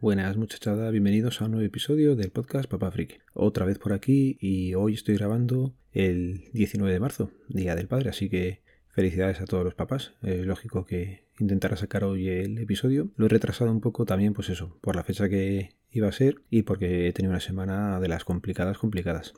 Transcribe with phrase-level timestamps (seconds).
[0.00, 3.16] Buenas muchachada, bienvenidos a un nuevo episodio del podcast Papá Friki.
[3.34, 8.10] Otra vez por aquí y hoy estoy grabando el 19 de marzo, Día del Padre,
[8.10, 10.14] así que felicidades a todos los papás.
[10.22, 13.10] Es lógico que intentará sacar hoy el episodio.
[13.16, 16.42] Lo he retrasado un poco también, pues eso, por la fecha que iba a ser
[16.48, 19.34] y porque he tenido una semana de las complicadas, complicadas.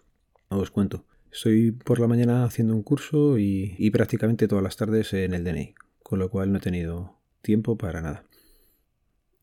[0.51, 1.07] Os cuento.
[1.33, 5.43] Estoy por la mañana haciendo un curso y, y prácticamente todas las tardes en el
[5.43, 8.27] DNI, con lo cual no he tenido tiempo para nada.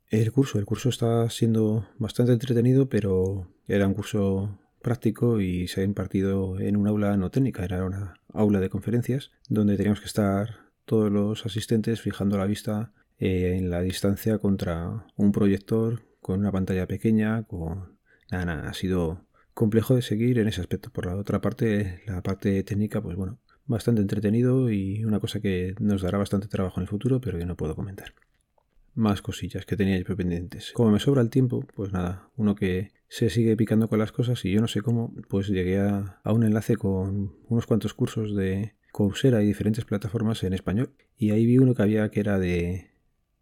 [0.10, 5.82] El curso, el curso está siendo bastante entretenido, pero era un curso práctico y se
[5.82, 10.06] ha impartido en un aula no técnica, era una aula de conferencias donde teníamos que
[10.06, 16.40] estar todos los asistentes fijando la vista eh, en la distancia contra un proyector con
[16.40, 18.00] una pantalla pequeña, con
[18.32, 20.90] nada, ha sido complejo de seguir en ese aspecto.
[20.90, 25.76] Por la otra parte, la parte técnica, pues bueno, bastante entretenido y una cosa que
[25.80, 28.14] nos dará bastante trabajo en el futuro, pero que no puedo comentar
[28.98, 30.72] más cosillas que tenía yo pendientes.
[30.74, 34.44] Como me sobra el tiempo, pues nada, uno que se sigue picando con las cosas
[34.44, 38.74] y yo no sé cómo, pues llegué a, un enlace con unos cuantos cursos de
[38.92, 42.90] Coursera y diferentes plataformas en español y ahí vi uno que había que era de,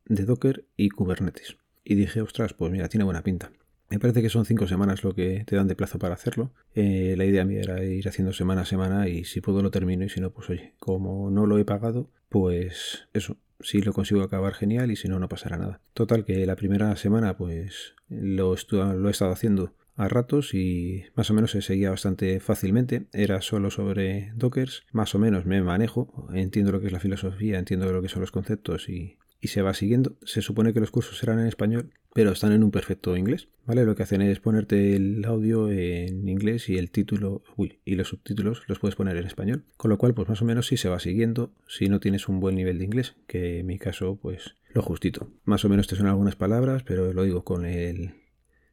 [0.05, 1.57] de Docker y Kubernetes.
[1.83, 3.51] Y dije, ostras, pues mira, tiene buena pinta.
[3.89, 6.51] Me parece que son cinco semanas lo que te dan de plazo para hacerlo.
[6.73, 10.03] Eh, la idea mía era ir haciendo semana a semana y si puedo lo termino
[10.03, 14.21] y si no, pues oye, como no lo he pagado, pues eso, si lo consigo
[14.21, 15.81] acabar genial y si no, no pasará nada.
[15.93, 21.29] Total que la primera semana pues lo, lo he estado haciendo a ratos y más
[21.29, 23.07] o menos se seguía bastante fácilmente.
[23.13, 27.59] Era solo sobre Dockers, más o menos me manejo, entiendo lo que es la filosofía,
[27.59, 30.17] entiendo lo que son los conceptos y, y se va siguiendo.
[30.23, 33.47] Se supone que los cursos serán en español, pero están en un perfecto inglés.
[33.67, 33.85] ¿Vale?
[33.85, 38.07] Lo que hacen es ponerte el audio en inglés y el título, uy, y los
[38.07, 39.63] subtítulos los puedes poner en español.
[39.77, 42.39] Con lo cual, pues más o menos sí se va siguiendo si no tienes un
[42.39, 45.29] buen nivel de inglés, que en mi caso, pues lo justito.
[45.43, 48.15] Más o menos te son algunas palabras, pero lo digo con el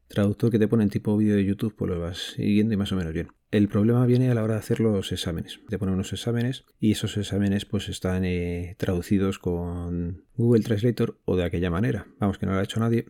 [0.08, 2.92] traductor que te pone en tipo vídeo de YouTube, pues lo vas siguiendo y más
[2.92, 3.28] o menos bien.
[3.52, 5.60] El problema viene a la hora de hacer los exámenes.
[5.68, 11.36] Te ponen unos exámenes y esos exámenes pues están eh, traducidos con Google Translator o
[11.36, 12.06] de aquella manera.
[12.18, 13.04] Vamos, que no lo ha hecho nadie.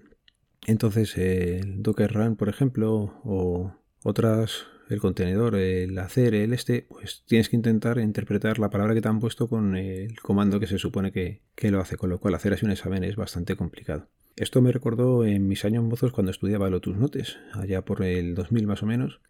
[0.66, 7.22] Entonces el Docker Run, por ejemplo, o otras, el contenedor, el hacer, el este, pues
[7.25, 10.78] tienes que intentar interpretar la palabra que te han puesto con el comando que se
[10.78, 14.08] supone que, que lo hace, con lo cual hacer así un examen es bastante complicado.
[14.34, 18.66] Esto me recordó en mis años mozos cuando estudiaba Lotus Notes, allá por el 2000
[18.66, 19.20] más o menos,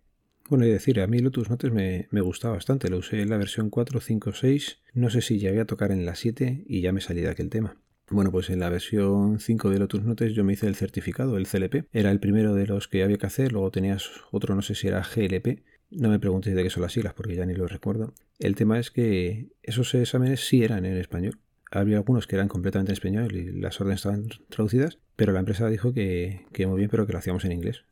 [0.52, 2.90] bueno, y decir, a mí Lotus Notes me, me gustaba bastante.
[2.90, 4.80] Lo usé en la versión 4, 5, 6.
[4.92, 7.48] No sé si llegué a tocar en la 7 y ya me salí de aquel
[7.48, 7.78] tema.
[8.10, 11.46] Bueno, pues en la versión 5 de Lotus Notes yo me hice el certificado, el
[11.46, 11.86] CLP.
[11.90, 14.88] Era el primero de los que había que hacer, luego tenías otro, no sé si
[14.88, 15.62] era GLP.
[15.90, 18.12] No me preguntéis de qué son las siglas porque ya ni lo recuerdo.
[18.38, 21.38] El tema es que esos exámenes sí eran en español.
[21.70, 25.66] Había algunos que eran completamente en español y las órdenes estaban traducidas, pero la empresa
[25.70, 27.86] dijo que, que muy bien, pero que lo hacíamos en inglés.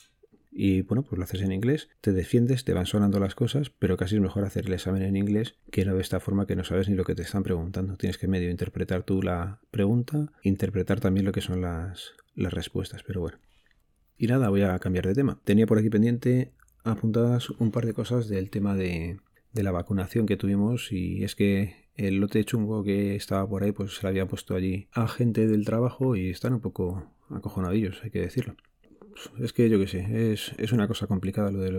[0.53, 3.97] Y bueno, pues lo haces en inglés, te defiendes, te van sonando las cosas, pero
[3.97, 6.65] casi es mejor hacer el examen en inglés que no de esta forma que no
[6.65, 7.97] sabes ni lo que te están preguntando.
[7.97, 13.05] Tienes que medio interpretar tú la pregunta, interpretar también lo que son las, las respuestas,
[13.05, 13.39] pero bueno.
[14.17, 15.41] Y nada, voy a cambiar de tema.
[15.45, 19.21] Tenía por aquí pendiente apuntadas un par de cosas del tema de,
[19.53, 23.73] de la vacunación que tuvimos y es que el lote chungo que estaba por ahí
[23.73, 28.01] pues se le había puesto allí a gente del trabajo y están un poco acojonadillos,
[28.03, 28.57] hay que decirlo
[29.39, 31.73] es que yo qué sé, es, una cosa complicada lo de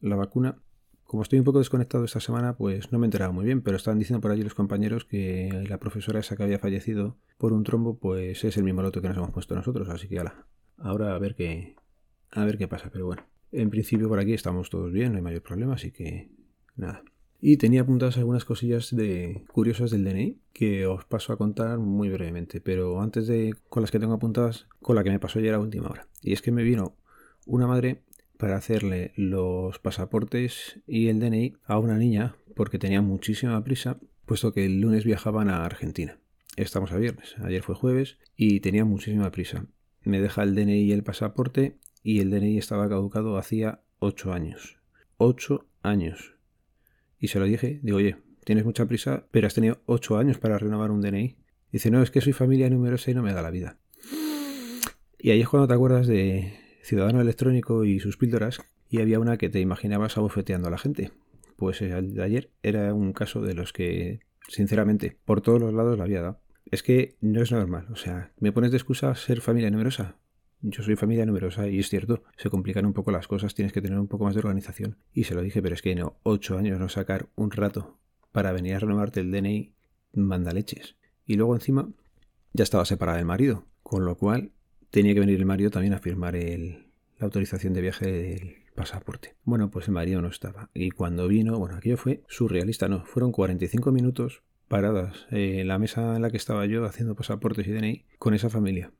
[0.00, 0.58] la vacuna.
[1.04, 3.76] Como estoy un poco desconectado esta semana, pues no me he enterado muy bien, pero
[3.76, 7.62] estaban diciendo por allí los compañeros que la profesora esa que había fallecido por un
[7.62, 10.46] trombo, pues es el mismo lote que nos hemos puesto nosotros, así que ala.
[10.78, 11.76] Ahora a ver qué
[12.30, 13.22] a ver qué pasa, pero bueno.
[13.52, 16.30] En principio por aquí estamos todos bien, no hay mayor problema, así que
[16.74, 17.04] nada.
[17.46, 22.08] Y tenía apuntadas algunas cosillas de curiosas del DNI que os paso a contar muy
[22.08, 25.52] brevemente, pero antes de con las que tengo apuntadas, con la que me pasó ayer
[25.52, 26.08] a última hora.
[26.22, 26.96] Y es que me vino
[27.44, 28.00] una madre
[28.38, 34.54] para hacerle los pasaportes y el DNI a una niña porque tenía muchísima prisa, puesto
[34.54, 36.16] que el lunes viajaban a Argentina.
[36.56, 39.66] Estamos a viernes, ayer fue jueves y tenía muchísima prisa.
[40.02, 44.78] Me deja el DNI y el pasaporte y el DNI estaba caducado hacía 8 años.
[45.18, 46.33] 8 años.
[47.24, 50.58] Y se lo dije, digo, oye, tienes mucha prisa, pero has tenido ocho años para
[50.58, 51.38] renovar un DNI.
[51.72, 53.78] Dice, no, es que soy familia numerosa y no me da la vida.
[55.18, 58.60] Y ahí es cuando te acuerdas de Ciudadano Electrónico y sus píldoras,
[58.90, 61.12] y había una que te imaginabas abofeteando a la gente.
[61.56, 65.96] Pues el de ayer era un caso de los que, sinceramente, por todos los lados
[65.96, 66.40] la había dado.
[66.70, 70.18] Es que no es normal, o sea, ¿me pones de excusa ser familia numerosa?
[70.66, 73.82] Yo soy familia numerosa y es cierto, se complican un poco las cosas, tienes que
[73.82, 74.96] tener un poco más de organización.
[75.12, 77.98] Y se lo dije, pero es que no, ocho años no sacar un rato
[78.32, 79.74] para venir a renovarte el DNI,
[80.14, 80.96] manda leches.
[81.26, 81.88] Y luego encima
[82.54, 84.52] ya estaba separada del marido, con lo cual
[84.90, 86.86] tenía que venir el marido también a firmar el,
[87.18, 89.36] la autorización de viaje del pasaporte.
[89.44, 90.70] Bueno, pues el marido no estaba.
[90.72, 96.16] Y cuando vino, bueno, aquello fue surrealista, no, fueron 45 minutos paradas en la mesa
[96.16, 98.92] en la que estaba yo haciendo pasaportes y DNI con esa familia.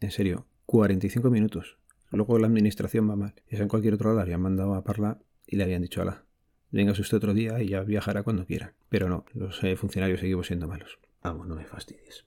[0.00, 1.78] En serio, 45 minutos.
[2.10, 3.34] Luego la administración va mal.
[3.48, 6.24] Esa en cualquier otro lado la habían mandado a Parla y le habían dicho, ala,
[6.70, 8.74] venga usted otro día y ya viajará cuando quiera.
[8.88, 10.98] Pero no, los eh, funcionarios seguimos siendo malos.
[11.22, 12.26] Vamos, no me fastidies.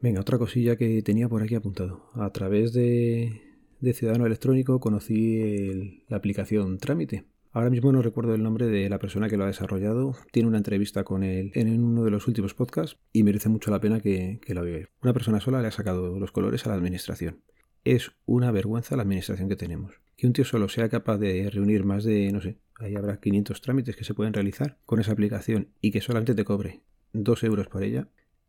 [0.00, 2.10] Venga, otra cosilla que tenía por aquí apuntado.
[2.14, 3.42] A través de,
[3.80, 7.24] de Ciudadano Electrónico conocí la aplicación Trámite.
[7.52, 10.14] Ahora mismo no recuerdo el nombre de la persona que lo ha desarrollado.
[10.30, 13.80] Tiene una entrevista con él en uno de los últimos podcasts y merece mucho la
[13.80, 14.86] pena que, que lo veáis.
[15.02, 17.42] Una persona sola le ha sacado los colores a la administración.
[17.84, 20.00] Es una vergüenza la administración que tenemos.
[20.16, 23.60] Que un tío solo sea capaz de reunir más de, no sé, ahí habrá 500
[23.60, 26.80] trámites que se pueden realizar con esa aplicación y que solamente te cobre
[27.12, 28.08] 2 euros por ella,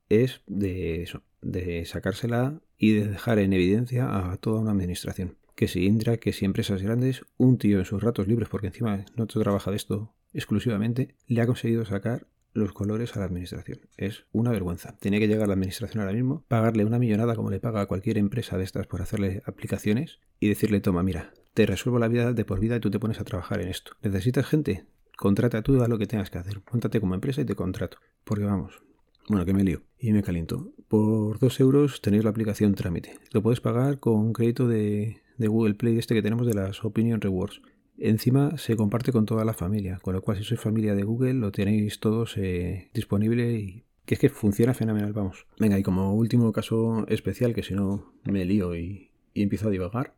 [0.10, 5.38] es de eso, de sacársela y de dejar en evidencia a toda una administración.
[5.56, 9.06] Que si Indra, que si empresas grandes, un tío en sus ratos libres, porque encima
[9.16, 13.80] no trabaja de esto exclusivamente, le ha conseguido sacar los colores a la administración.
[13.98, 14.96] Es una vergüenza.
[15.00, 18.18] Tiene que llegar la administración ahora mismo, pagarle una millonada como le paga a cualquier
[18.18, 22.46] empresa de estas por hacerle aplicaciones y decirle, toma, mira, te resuelvo la vida de
[22.46, 23.94] por vida y tú te pones a trabajar en esto.
[24.02, 24.86] ¿Necesitas gente?
[25.18, 26.62] Contrata tú a lo que tengas que hacer.
[26.62, 27.98] Póntate como empresa y te contrato.
[28.24, 28.82] Porque vamos,
[29.30, 30.72] bueno, que me lío y me caliento.
[30.88, 33.20] Por dos euros tenéis la aplicación Trámite.
[33.32, 37.22] Lo puedes pagar con crédito de, de Google Play este que tenemos de las Opinion
[37.22, 37.62] Rewards.
[38.04, 41.36] Encima se comparte con toda la familia, con lo cual si sois familia de Google
[41.36, 45.46] lo tenéis todos eh, disponible y que es que funciona fenomenal, vamos.
[45.60, 50.16] Venga, y como último caso especial, que si no me lío y, empiezo a divagar,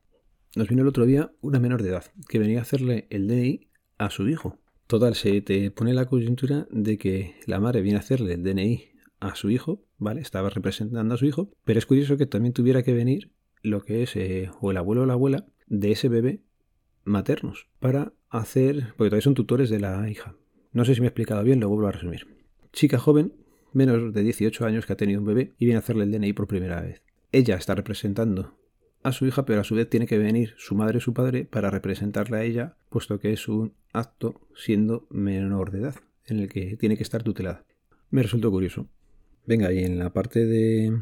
[0.56, 3.68] nos vino el otro día una menor de edad que venía a hacerle el DNI
[3.98, 4.60] a su hijo.
[4.88, 8.92] Total, se te pone la coyuntura de que la madre viene a hacerle el DNI
[9.20, 10.22] a su hijo, ¿vale?
[10.22, 14.04] Estaba representando a su hijo, pero es curioso que también tuviera que venir lo que
[14.04, 16.44] es eh, o el abuelo o la abuela de ese bebé
[17.04, 20.36] maternos para hacer, porque todavía son tutores de la hija.
[20.72, 22.28] No sé si me he explicado bien, lo vuelvo a resumir.
[22.72, 23.34] Chica joven,
[23.74, 26.34] menos de 18 años que ha tenido un bebé y viene a hacerle el DNI
[26.34, 27.02] por primera vez.
[27.32, 28.58] Ella está representando
[29.04, 31.46] a su hija, pero a su vez tiene que venir su madre o su padre
[31.46, 35.96] para representarle a ella, puesto que es un acto siendo menor de edad,
[36.26, 37.66] en el que tiene que estar tutelada.
[38.10, 38.88] Me resultó curioso.
[39.46, 40.98] Venga, y en la parte de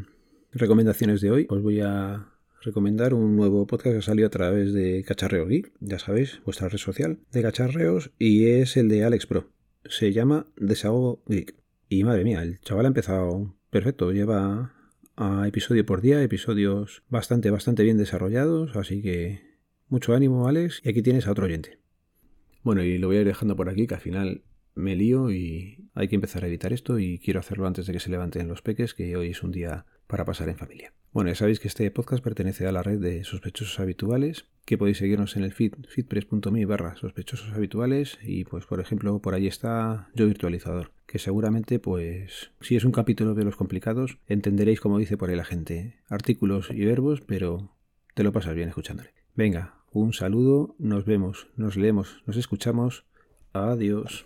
[0.51, 2.30] recomendaciones de hoy, os voy a
[2.61, 6.77] recomendar un nuevo podcast que salió a través de Cacharreo Geek, ya sabéis, vuestra red
[6.77, 9.49] social de cacharreos, y es el de Alex Pro.
[9.85, 11.55] Se llama Desahogo Geek.
[11.89, 14.73] Y madre mía, el chaval ha empezado perfecto, lleva
[15.17, 19.41] a episodio por día, episodios bastante, bastante bien desarrollados, así que
[19.87, 21.79] mucho ánimo, Alex, y aquí tienes a otro oyente.
[22.63, 24.43] Bueno, y lo voy a ir dejando por aquí, que al final
[24.75, 27.99] me lío y hay que empezar a evitar esto y quiero hacerlo antes de que
[27.99, 30.93] se levanten los peques, que hoy es un día para pasar en familia.
[31.13, 34.97] Bueno, ya sabéis que este podcast pertenece a la red de sospechosos habituales, que podéis
[34.97, 40.09] seguirnos en el feed, feedpress.me barra sospechosos habituales y pues por ejemplo por ahí está
[40.13, 45.15] yo virtualizador, que seguramente pues si es un capítulo de los complicados entenderéis como dice
[45.15, 47.71] por ahí la gente, artículos y verbos, pero
[48.13, 49.13] te lo pasas bien escuchándole.
[49.33, 53.05] Venga, un saludo, nos vemos, nos leemos, nos escuchamos,
[53.53, 54.25] adiós.